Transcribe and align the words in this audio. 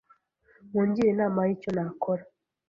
Mungire 0.71 1.09
inama 1.11 1.39
y’icyo 1.47 1.69
nakora 1.75 2.23